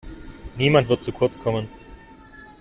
[0.57, 1.67] Niemand wird zu kurz kommen.